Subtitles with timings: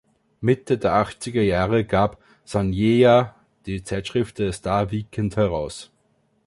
[0.39, 3.35] Mitte der Achtzigerjahre gab Saneeya
[3.67, 5.91] die Zeitschrift „The Star Weekend“ heraus.